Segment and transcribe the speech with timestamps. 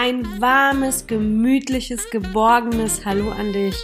[0.00, 3.76] ein warmes, gemütliches, geborgenes Hallo an dich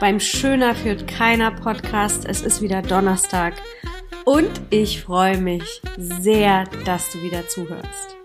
[0.00, 2.24] beim Schöner führt keiner Podcast.
[2.24, 3.54] Es ist wieder Donnerstag
[4.24, 8.21] und ich freue mich sehr, dass du wieder zuhörst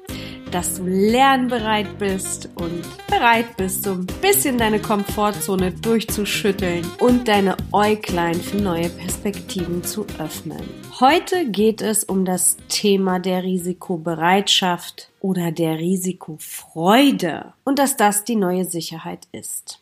[0.52, 7.58] dass du lernbereit bist und bereit bist, so ein bisschen deine Komfortzone durchzuschütteln und deine
[7.72, 10.62] Äuglein für neue Perspektiven zu öffnen.
[11.00, 18.36] Heute geht es um das Thema der Risikobereitschaft oder der Risikofreude und dass das die
[18.36, 19.82] neue Sicherheit ist.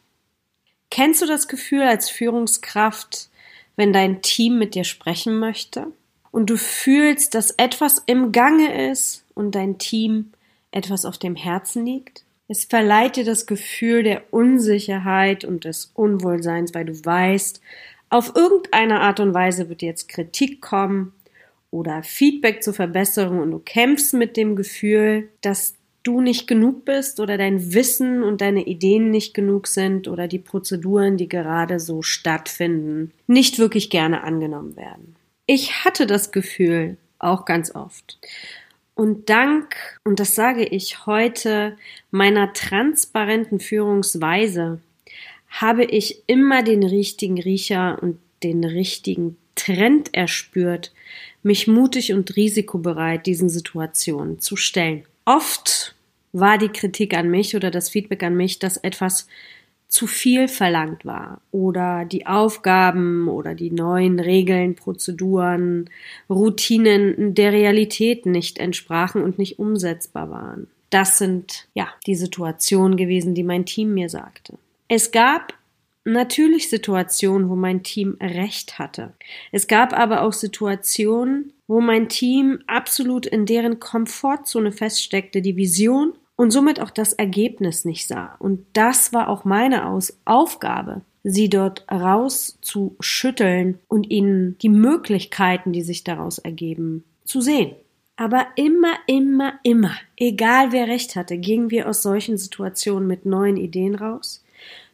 [0.89, 3.29] Kennst du das Gefühl als Führungskraft,
[3.75, 5.87] wenn dein Team mit dir sprechen möchte
[6.31, 10.31] und du fühlst, dass etwas im Gange ist und dein Team
[10.75, 12.23] etwas auf dem Herzen liegt?
[12.47, 17.59] Es verleiht dir das Gefühl der Unsicherheit und des Unwohlseins, weil du weißt,
[18.09, 21.13] auf irgendeine Art und Weise wird jetzt Kritik kommen
[21.71, 27.19] oder Feedback zur Verbesserung und du kämpfst mit dem Gefühl, dass du nicht genug bist
[27.19, 32.03] oder dein Wissen und deine Ideen nicht genug sind oder die Prozeduren, die gerade so
[32.03, 35.15] stattfinden, nicht wirklich gerne angenommen werden.
[35.47, 38.19] Ich hatte das Gefühl auch ganz oft.
[38.95, 41.77] Und dank, und das sage ich heute,
[42.11, 44.79] meiner transparenten Führungsweise,
[45.49, 50.93] habe ich immer den richtigen Riecher und den richtigen Trend erspürt,
[51.43, 55.05] mich mutig und risikobereit diesen Situationen zu stellen.
[55.25, 55.95] Oft
[56.33, 59.27] war die Kritik an mich oder das Feedback an mich, dass etwas
[59.87, 65.89] zu viel verlangt war oder die Aufgaben oder die neuen Regeln, Prozeduren,
[66.29, 70.67] Routinen der Realität nicht entsprachen und nicht umsetzbar waren.
[70.89, 74.57] Das sind ja die Situationen gewesen, die mein Team mir sagte.
[74.87, 75.53] Es gab
[76.03, 79.13] natürlich Situationen, wo mein Team recht hatte.
[79.51, 86.13] Es gab aber auch Situationen, wo mein Team absolut in deren Komfortzone feststeckte, die Vision
[86.35, 88.35] und somit auch das Ergebnis nicht sah.
[88.39, 95.81] Und das war auch meine Aus Aufgabe, sie dort rauszuschütteln und ihnen die Möglichkeiten, die
[95.81, 97.75] sich daraus ergeben, zu sehen.
[98.17, 103.57] Aber immer, immer, immer, egal wer recht hatte, gingen wir aus solchen Situationen mit neuen
[103.57, 104.44] Ideen raus,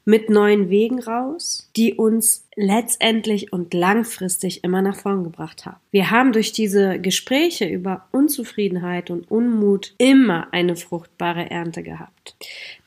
[0.06, 5.78] mit neuen Wegen raus, die uns letztendlich und langfristig immer nach vorn gebracht haben.
[5.92, 12.36] Wir haben durch diese Gespräche über Unzufriedenheit und Unmut immer eine fruchtbare Ernte gehabt.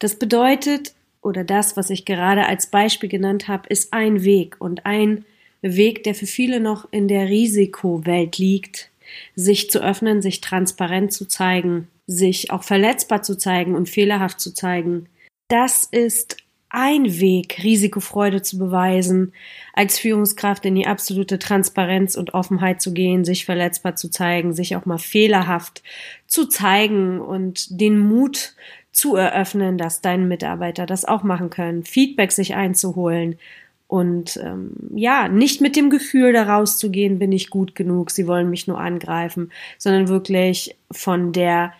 [0.01, 4.85] Das bedeutet, oder das, was ich gerade als Beispiel genannt habe, ist ein Weg und
[4.85, 5.25] ein
[5.63, 8.91] Weg, der für viele noch in der Risikowelt liegt,
[9.35, 14.53] sich zu öffnen, sich transparent zu zeigen, sich auch verletzbar zu zeigen und fehlerhaft zu
[14.53, 15.09] zeigen.
[15.49, 16.44] Das ist
[16.75, 19.33] ein Weg, Risikofreude zu beweisen,
[19.73, 24.75] als Führungskraft in die absolute Transparenz und Offenheit zu gehen, sich verletzbar zu zeigen, sich
[24.75, 25.83] auch mal fehlerhaft
[26.27, 28.55] zu zeigen und den Mut
[28.91, 33.39] zu eröffnen, dass deine Mitarbeiter das auch machen können, Feedback sich einzuholen
[33.87, 38.51] und ähm, ja, nicht mit dem Gefühl da rauszugehen, bin ich gut genug, sie wollen
[38.51, 41.73] mich nur angreifen, sondern wirklich von der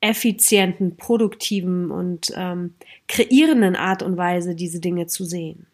[0.00, 2.74] effizienten, produktiven und ähm,
[3.08, 5.66] kreierenden Art und Weise diese Dinge zu sehen.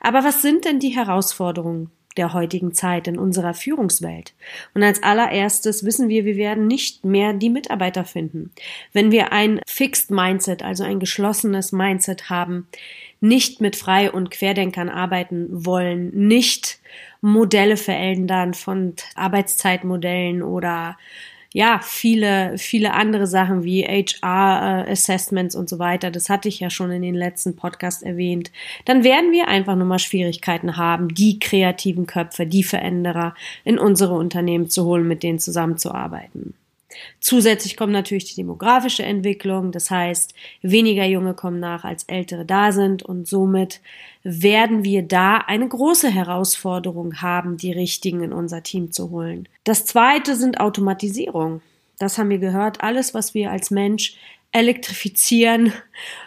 [0.00, 4.34] Aber was sind denn die Herausforderungen der heutigen Zeit in unserer Führungswelt?
[4.74, 8.52] Und als allererstes wissen wir, wir werden nicht mehr die Mitarbeiter finden.
[8.92, 12.68] Wenn wir ein Fixed Mindset, also ein geschlossenes Mindset haben,
[13.20, 16.78] nicht mit Frei- und Querdenkern arbeiten wollen, nicht
[17.20, 20.96] Modelle verändern von Arbeitszeitmodellen oder
[21.54, 26.68] ja, viele, viele andere Sachen wie HR-Assessments äh, und so weiter, das hatte ich ja
[26.68, 28.52] schon in den letzten Podcast erwähnt,
[28.84, 34.14] dann werden wir einfach nur mal Schwierigkeiten haben, die kreativen Köpfe, die Veränderer in unsere
[34.14, 36.54] Unternehmen zu holen, mit denen zusammenzuarbeiten.
[37.20, 42.72] Zusätzlich kommt natürlich die demografische Entwicklung, das heißt, weniger Junge kommen nach, als ältere da
[42.72, 43.80] sind und somit
[44.22, 49.48] werden wir da eine große Herausforderung haben, die richtigen in unser Team zu holen.
[49.64, 51.60] Das zweite sind Automatisierung.
[51.98, 52.80] Das haben wir gehört.
[52.82, 54.16] Alles, was wir als Mensch
[54.52, 55.72] elektrifizieren,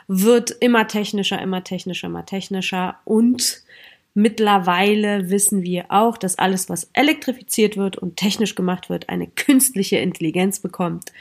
[0.07, 3.63] wird immer technischer, immer technischer, immer technischer und
[4.13, 9.97] Mittlerweile wissen wir auch, dass alles, was elektrifiziert wird und technisch gemacht wird, eine künstliche
[9.97, 11.11] Intelligenz bekommt.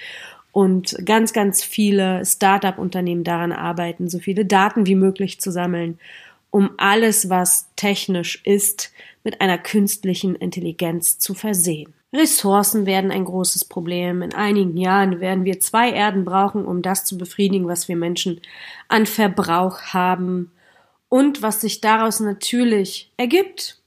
[0.52, 6.00] Und ganz, ganz viele Start-up-Unternehmen daran arbeiten, so viele Daten wie möglich zu sammeln,
[6.50, 8.92] um alles, was technisch ist,
[9.22, 11.94] mit einer künstlichen Intelligenz zu versehen.
[12.12, 14.22] Ressourcen werden ein großes Problem.
[14.22, 18.40] In einigen Jahren werden wir zwei Erden brauchen, um das zu befriedigen, was wir Menschen
[18.88, 20.50] an Verbrauch haben.
[21.11, 23.81] Und was sich daraus natürlich ergibt,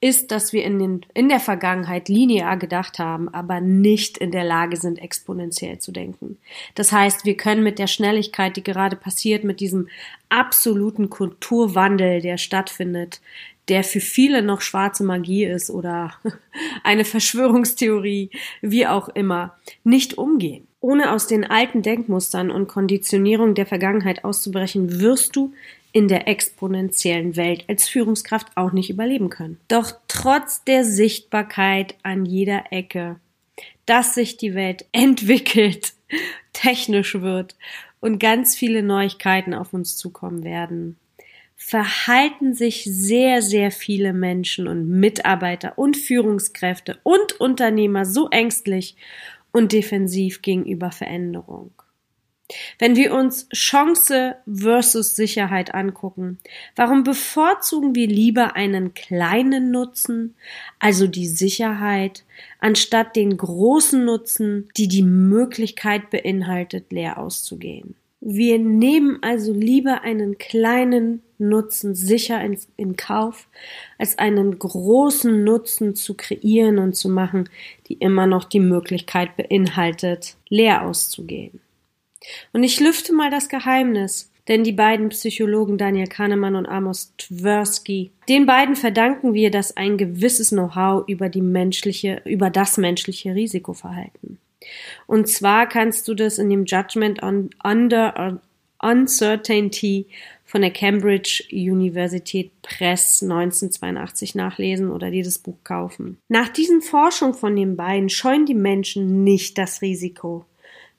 [0.00, 4.44] ist, dass wir in, den, in der Vergangenheit linear gedacht haben, aber nicht in der
[4.44, 6.36] Lage sind, exponentiell zu denken.
[6.74, 9.88] Das heißt, wir können mit der Schnelligkeit, die gerade passiert, mit diesem
[10.28, 13.22] absoluten Kulturwandel, der stattfindet,
[13.68, 16.12] der für viele noch schwarze Magie ist oder
[16.82, 18.28] eine Verschwörungstheorie,
[18.60, 20.66] wie auch immer, nicht umgehen.
[20.80, 25.54] Ohne aus den alten Denkmustern und Konditionierungen der Vergangenheit auszubrechen, wirst du
[25.94, 29.60] in der exponentiellen Welt als Führungskraft auch nicht überleben können.
[29.68, 33.20] Doch trotz der Sichtbarkeit an jeder Ecke,
[33.86, 35.94] dass sich die Welt entwickelt,
[36.52, 37.56] technisch wird
[38.00, 40.98] und ganz viele Neuigkeiten auf uns zukommen werden,
[41.56, 48.96] verhalten sich sehr, sehr viele Menschen und Mitarbeiter und Führungskräfte und Unternehmer so ängstlich
[49.52, 51.70] und defensiv gegenüber Veränderung.
[52.78, 56.38] Wenn wir uns Chance versus Sicherheit angucken,
[56.76, 60.34] warum bevorzugen wir lieber einen kleinen Nutzen,
[60.78, 62.24] also die Sicherheit,
[62.60, 67.94] anstatt den großen Nutzen, die die Möglichkeit beinhaltet, leer auszugehen?
[68.26, 73.48] Wir nehmen also lieber einen kleinen Nutzen sicher in, in, Kauf,
[73.98, 77.50] als einen großen Nutzen zu kreieren und zu machen,
[77.86, 81.60] die immer noch die Möglichkeit beinhaltet, leer auszugehen.
[82.52, 88.10] Und ich lüfte mal das Geheimnis, denn die beiden Psychologen Daniel Kahnemann und Amos Tversky,
[88.28, 94.38] den beiden verdanken wir das ein gewisses Know-how über die menschliche, über das menschliche Risikoverhalten.
[95.06, 98.40] Und zwar kannst du das in dem Judgment on Under
[98.80, 100.06] Uncertainty
[100.44, 106.18] von der Cambridge Universität Press 1982 nachlesen oder dir das Buch kaufen.
[106.28, 110.44] Nach diesen Forschungen von den beiden scheuen die Menschen nicht das Risiko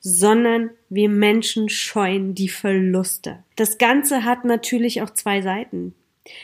[0.07, 3.39] sondern wir Menschen scheuen die Verluste.
[3.55, 5.95] Das Ganze hat natürlich auch zwei Seiten.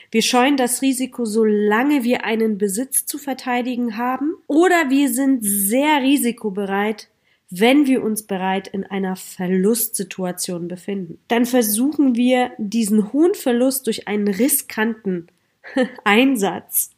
[0.10, 6.02] Wir scheuen das Risiko, solange wir einen Besitz zu verteidigen haben, oder wir sind sehr
[6.02, 7.10] risikobereit,
[7.52, 11.20] wenn wir uns bereit in einer Verlustsituation befinden.
[11.28, 15.28] Dann versuchen wir, diesen hohen Verlust durch einen riskanten
[16.04, 16.90] Einsatz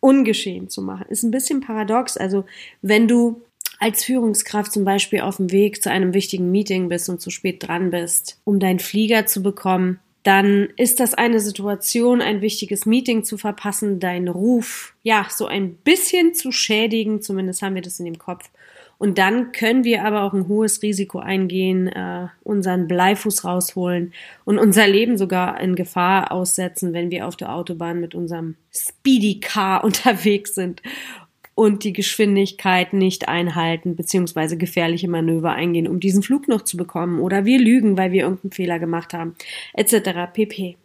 [0.00, 1.06] ungeschehen zu machen.
[1.10, 2.16] Ist ein bisschen paradox.
[2.16, 2.44] Also,
[2.80, 3.42] wenn du
[3.82, 7.66] als Führungskraft zum Beispiel auf dem Weg zu einem wichtigen Meeting bist und zu spät
[7.66, 13.24] dran bist, um deinen Flieger zu bekommen, dann ist das eine Situation, ein wichtiges Meeting
[13.24, 18.04] zu verpassen, deinen Ruf, ja, so ein bisschen zu schädigen, zumindest haben wir das in
[18.04, 18.50] dem Kopf.
[18.98, 24.12] Und dann können wir aber auch ein hohes Risiko eingehen, äh, unseren Bleifuß rausholen
[24.44, 29.40] und unser Leben sogar in Gefahr aussetzen, wenn wir auf der Autobahn mit unserem Speedy
[29.40, 30.82] Car unterwegs sind
[31.54, 37.20] und die Geschwindigkeit nicht einhalten beziehungsweise gefährliche Manöver eingehen, um diesen Flug noch zu bekommen
[37.20, 39.36] oder wir lügen, weil wir irgendeinen Fehler gemacht haben,
[39.74, 40.32] etc.
[40.32, 40.76] pp.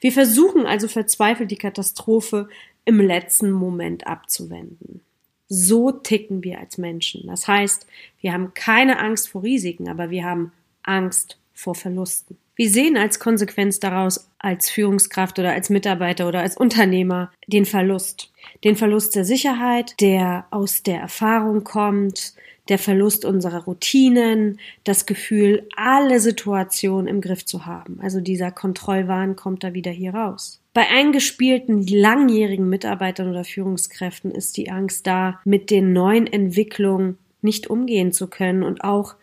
[0.00, 2.48] Wir versuchen also verzweifelt die Katastrophe
[2.84, 5.00] im letzten Moment abzuwenden.
[5.48, 7.26] So ticken wir als Menschen.
[7.26, 7.86] Das heißt,
[8.20, 10.52] wir haben keine Angst vor Risiken, aber wir haben
[10.82, 12.38] Angst vor Verlusten.
[12.60, 18.34] Wir sehen als Konsequenz daraus als Führungskraft oder als Mitarbeiter oder als Unternehmer den Verlust.
[18.64, 22.34] Den Verlust der Sicherheit, der aus der Erfahrung kommt,
[22.68, 27.98] der Verlust unserer Routinen, das Gefühl, alle Situationen im Griff zu haben.
[28.02, 30.60] Also dieser Kontrollwahn kommt da wieder hier raus.
[30.74, 37.70] Bei eingespielten langjährigen Mitarbeitern oder Führungskräften ist die Angst da, mit den neuen Entwicklungen nicht
[37.70, 39.14] umgehen zu können und auch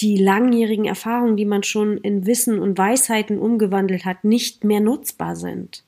[0.00, 5.36] die langjährigen Erfahrungen, die man schon in Wissen und Weisheiten umgewandelt hat, nicht mehr nutzbar
[5.36, 5.84] sind.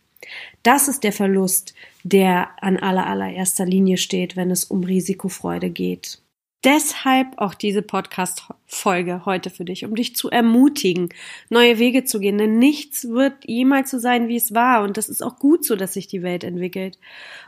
[0.62, 6.20] Das ist der Verlust, der an aller allererster Linie steht, wenn es um Risikofreude geht.
[6.64, 11.10] Deshalb auch diese Podcast-Folge heute für dich, um dich zu ermutigen,
[11.50, 12.36] neue Wege zu gehen.
[12.36, 14.82] Denn nichts wird jemals so sein, wie es war.
[14.82, 16.98] Und das ist auch gut so, dass sich die Welt entwickelt.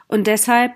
[0.06, 0.74] Und deshalb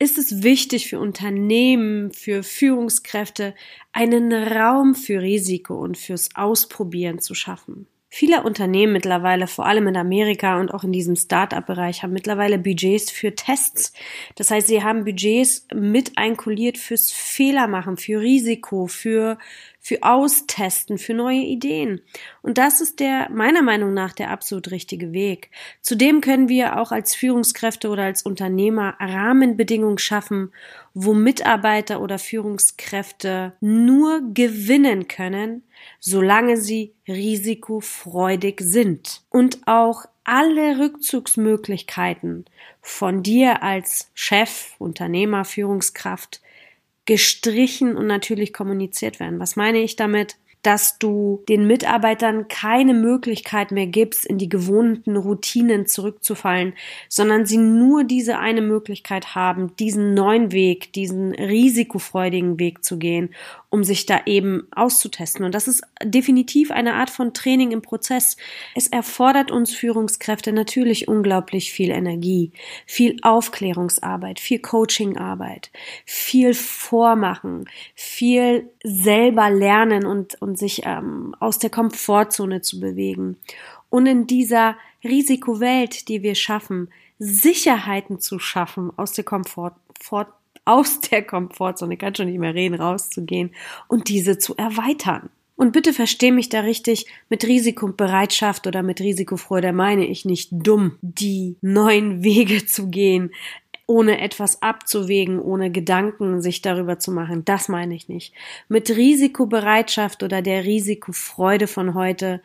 [0.00, 3.54] ist es wichtig für Unternehmen, für Führungskräfte,
[3.92, 7.86] einen Raum für Risiko und fürs Ausprobieren zu schaffen.
[8.12, 13.08] Viele Unternehmen mittlerweile, vor allem in Amerika und auch in diesem Start-up-Bereich, haben mittlerweile Budgets
[13.08, 13.92] für Tests.
[14.34, 19.38] Das heißt, sie haben Budgets mit einkuliert fürs Fehlermachen, für Risiko, für
[19.82, 22.02] für Austesten, für neue Ideen.
[22.42, 25.50] Und das ist der, meiner Meinung nach, der absolut richtige Weg.
[25.80, 30.52] Zudem können wir auch als Führungskräfte oder als Unternehmer Rahmenbedingungen schaffen,
[30.92, 35.62] wo Mitarbeiter oder Führungskräfte nur gewinnen können,
[35.98, 42.44] solange sie risikofreudig sind und auch alle Rückzugsmöglichkeiten
[42.80, 46.40] von dir als Chef, Unternehmer, Führungskraft
[47.04, 49.40] gestrichen und natürlich kommuniziert werden.
[49.40, 50.36] Was meine ich damit?
[50.62, 56.74] Dass du den Mitarbeitern keine Möglichkeit mehr gibst, in die gewohnten Routinen zurückzufallen,
[57.08, 63.30] sondern sie nur diese eine Möglichkeit haben, diesen neuen Weg, diesen risikofreudigen Weg zu gehen,
[63.70, 65.44] um sich da eben auszutesten.
[65.44, 68.36] Und das ist definitiv eine Art von Training im Prozess.
[68.74, 72.50] Es erfordert uns Führungskräfte natürlich unglaublich viel Energie,
[72.84, 75.70] viel Aufklärungsarbeit, viel Coachingarbeit,
[76.04, 83.36] viel Vormachen, viel selber lernen und, und sich ähm, aus der Komfortzone zu bewegen.
[83.88, 86.88] Und in dieser Risikowelt, die wir schaffen,
[87.18, 89.76] Sicherheiten zu schaffen aus der Komfort,
[90.64, 93.52] aus der Komfortzone, ich kann schon nicht mehr reden, rauszugehen
[93.88, 95.30] und diese zu erweitern.
[95.56, 100.96] Und bitte versteh mich da richtig, mit Risikobereitschaft oder mit Risikofreude meine ich nicht dumm,
[101.02, 103.30] die neuen Wege zu gehen,
[103.90, 107.44] ohne etwas abzuwägen, ohne Gedanken sich darüber zu machen.
[107.44, 108.32] Das meine ich nicht.
[108.68, 112.40] Mit Risikobereitschaft oder der Risikofreude von heute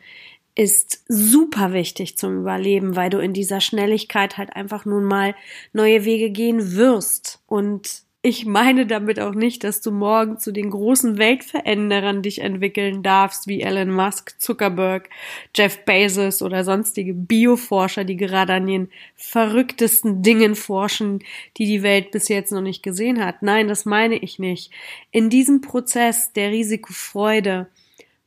[0.56, 5.36] ist super wichtig zum Überleben, weil du in dieser Schnelligkeit halt einfach nun mal
[5.72, 7.40] neue Wege gehen wirst.
[7.46, 13.04] Und ich meine damit auch nicht, dass du morgen zu den großen Weltveränderern dich entwickeln
[13.04, 15.08] darfst, wie Elon Musk, Zuckerberg,
[15.54, 21.20] Jeff Bezos oder sonstige Bioforscher, die gerade an den verrücktesten Dingen forschen,
[21.56, 23.42] die die Welt bis jetzt noch nicht gesehen hat.
[23.42, 24.72] Nein, das meine ich nicht.
[25.12, 27.68] In diesem Prozess der Risikofreude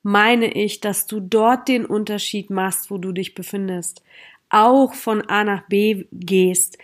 [0.01, 4.01] meine ich, dass du dort den Unterschied machst, wo du dich befindest
[4.49, 6.77] auch von A nach B gehst,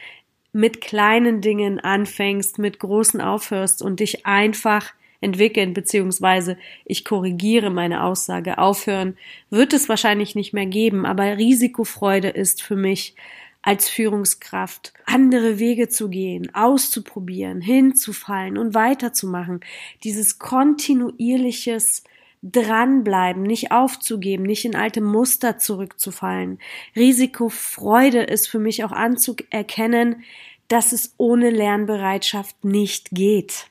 [0.55, 8.05] mit kleinen Dingen anfängst, mit großen aufhörst und dich einfach entwickeln, beziehungsweise ich korrigiere meine
[8.05, 9.17] Aussage, aufhören,
[9.49, 13.15] wird es wahrscheinlich nicht mehr geben, aber Risikofreude ist für mich
[13.63, 19.59] als Führungskraft andere Wege zu gehen, auszuprobieren, hinzufallen und weiterzumachen.
[20.05, 22.05] Dieses kontinuierliches
[22.51, 26.59] dranbleiben, nicht aufzugeben, nicht in alte Muster zurückzufallen.
[26.95, 30.23] Risikofreude ist für mich auch anzuerkennen,
[30.67, 33.67] dass es ohne Lernbereitschaft nicht geht.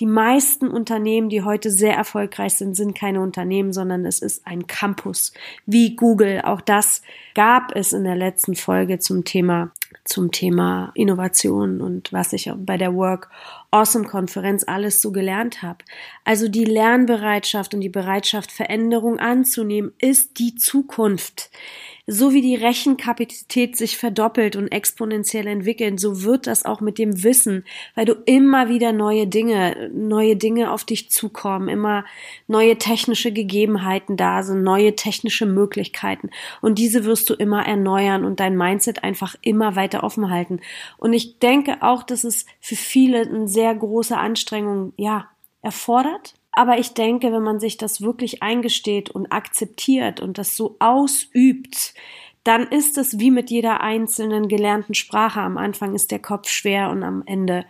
[0.00, 4.66] Die meisten Unternehmen, die heute sehr erfolgreich sind, sind keine Unternehmen, sondern es ist ein
[4.66, 5.32] Campus
[5.66, 6.42] wie Google.
[6.42, 7.02] Auch das
[7.34, 9.72] gab es in der letzten Folge zum Thema
[10.04, 13.30] zum Thema Innovation und was ich bei der Work
[13.70, 15.78] Awesome Konferenz alles so gelernt habe.
[16.24, 21.50] Also die Lernbereitschaft und die Bereitschaft Veränderung anzunehmen ist die Zukunft.
[22.06, 27.22] So wie die Rechenkapazität sich verdoppelt und exponentiell entwickelt, so wird das auch mit dem
[27.22, 32.04] Wissen, weil du immer wieder neue Dinge, neue Dinge auf dich zukommen, immer
[32.48, 36.30] neue technische Gegebenheiten da sind, neue technische Möglichkeiten.
[36.60, 40.60] Und diese wirst du immer erneuern und dein Mindset einfach immer weiter offen halten.
[40.98, 45.28] Und ich denke auch, dass es für viele eine sehr große Anstrengung, ja,
[45.62, 50.76] erfordert, aber ich denke, wenn man sich das wirklich eingesteht und akzeptiert und das so
[50.78, 51.94] ausübt,
[52.44, 55.40] dann ist es wie mit jeder einzelnen gelernten Sprache.
[55.40, 57.64] Am Anfang ist der Kopf schwer und am Ende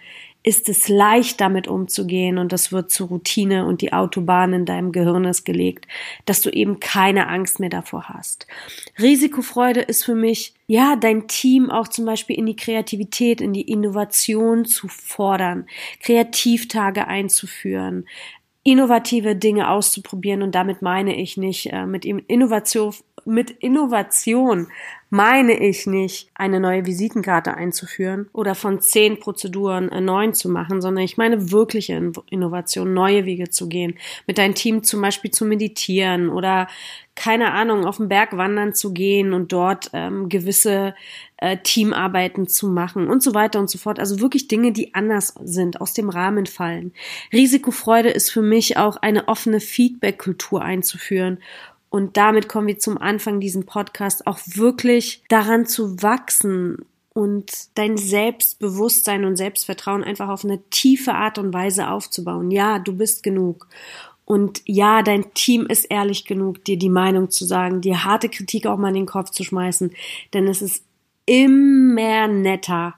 [0.44, 4.90] ist es leicht damit umzugehen und das wird zur Routine und die Autobahn in deinem
[4.90, 5.86] Gehirn ist gelegt,
[6.24, 8.48] dass du eben keine Angst mehr davor hast.
[8.98, 13.70] Risikofreude ist für mich, ja, dein Team auch zum Beispiel in die Kreativität, in die
[13.70, 15.66] Innovation zu fordern,
[16.00, 18.06] Kreativtage einzuführen,
[18.64, 20.42] innovative Dinge auszuprobieren.
[20.42, 24.68] Und damit meine ich nicht äh, mit Innovation mit Innovation
[25.14, 31.04] meine ich nicht, eine neue Visitenkarte einzuführen oder von zehn Prozeduren neun zu machen, sondern
[31.04, 36.30] ich meine wirkliche Innovation, neue Wege zu gehen, mit deinem Team zum Beispiel zu meditieren
[36.30, 36.66] oder
[37.14, 40.94] keine Ahnung, auf den Berg wandern zu gehen und dort ähm, gewisse
[41.36, 43.98] äh, Teamarbeiten zu machen und so weiter und so fort.
[43.98, 46.94] Also wirklich Dinge, die anders sind, aus dem Rahmen fallen.
[47.34, 51.38] Risikofreude ist für mich auch eine offene Feedback-Kultur einzuführen
[51.92, 57.99] und damit kommen wir zum Anfang diesen Podcast auch wirklich daran zu wachsen und dein
[57.99, 62.50] Selbstbewusstsein und Selbstvertrauen einfach auf eine tiefe Art und Weise aufzubauen.
[62.50, 63.68] Ja, du bist genug.
[64.25, 68.64] Und ja, dein Team ist ehrlich genug, dir die Meinung zu sagen, dir harte Kritik
[68.64, 69.90] auch mal in den Kopf zu schmeißen.
[70.32, 70.87] Denn es ist
[71.26, 72.94] immer netter,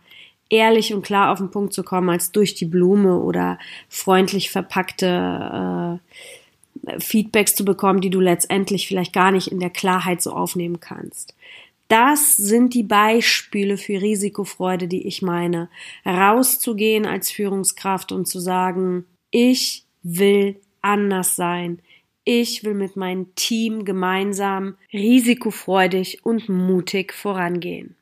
[0.50, 3.58] ehrlich und klar auf den Punkt zu kommen, als durch die Blume oder
[3.88, 6.43] freundlich verpackte äh,
[6.98, 11.34] Feedbacks zu bekommen, die du letztendlich vielleicht gar nicht in der Klarheit so aufnehmen kannst.
[11.88, 15.68] Das sind die Beispiele für Risikofreude, die ich meine.
[16.06, 21.80] Rauszugehen als Führungskraft und zu sagen, ich will anders sein.
[22.24, 27.96] Ich will mit meinem Team gemeinsam risikofreudig und mutig vorangehen.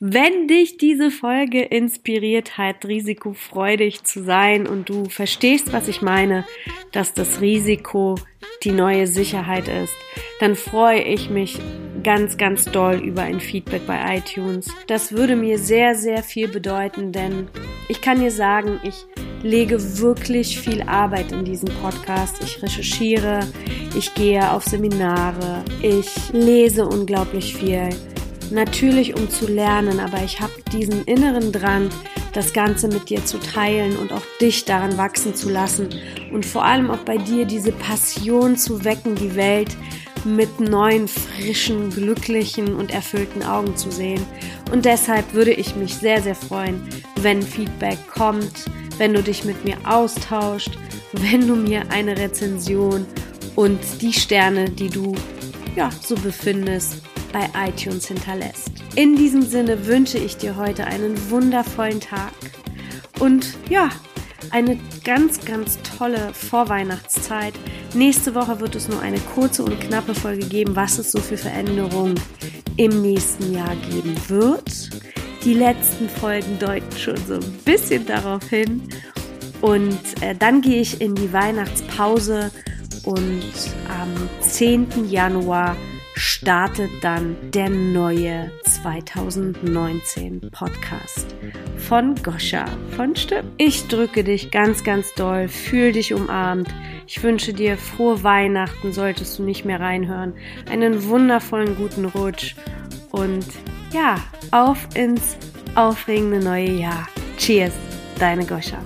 [0.00, 6.44] Wenn dich diese Folge inspiriert hat, risikofreudig zu sein und du verstehst, was ich meine,
[6.92, 8.16] dass das Risiko
[8.62, 9.94] die neue Sicherheit ist,
[10.40, 11.58] dann freue ich mich
[12.02, 14.68] ganz, ganz doll über ein Feedback bei iTunes.
[14.86, 17.48] Das würde mir sehr, sehr viel bedeuten, denn
[17.88, 19.06] ich kann dir sagen, ich
[19.42, 22.42] lege wirklich viel Arbeit in diesen Podcast.
[22.42, 23.40] Ich recherchiere,
[23.96, 27.90] ich gehe auf Seminare, ich lese unglaublich viel.
[28.54, 31.90] Natürlich um zu lernen, aber ich habe diesen inneren Drang,
[32.34, 35.88] das Ganze mit dir zu teilen und auch dich daran wachsen zu lassen
[36.32, 39.76] und vor allem auch bei dir diese Passion zu wecken, die Welt
[40.24, 44.24] mit neuen, frischen, glücklichen und erfüllten Augen zu sehen.
[44.70, 46.80] Und deshalb würde ich mich sehr, sehr freuen,
[47.22, 48.66] wenn Feedback kommt,
[48.98, 50.78] wenn du dich mit mir austauscht,
[51.10, 53.04] wenn du mir eine Rezension
[53.56, 55.12] und die Sterne, die du
[55.74, 57.02] ja so befindest,
[57.34, 58.70] bei iTunes hinterlässt.
[58.94, 62.32] In diesem Sinne wünsche ich dir heute einen wundervollen Tag
[63.18, 63.90] und ja,
[64.50, 67.54] eine ganz, ganz tolle Vorweihnachtszeit.
[67.92, 71.36] Nächste Woche wird es nur eine kurze und knappe Folge geben, was es so für
[71.36, 72.20] Veränderungen
[72.76, 74.90] im nächsten Jahr geben wird.
[75.44, 78.82] Die letzten Folgen deuten schon so ein bisschen darauf hin.
[79.60, 82.50] Und äh, dann gehe ich in die Weihnachtspause
[83.04, 83.42] und
[83.88, 85.10] am 10.
[85.10, 85.76] Januar
[86.14, 91.34] startet dann der neue 2019 Podcast
[91.76, 92.64] von Goscha
[92.96, 93.50] von Stimm.
[93.58, 96.68] Ich drücke dich ganz, ganz doll, fühl dich umarmt.
[97.06, 100.34] Ich wünsche dir frohe Weihnachten, solltest du nicht mehr reinhören.
[100.70, 102.54] Einen wundervollen guten Rutsch
[103.10, 103.46] und
[103.92, 104.16] ja,
[104.50, 105.36] auf ins
[105.74, 107.08] aufregende neue Jahr.
[107.36, 107.74] Cheers,
[108.18, 108.78] deine Goscha.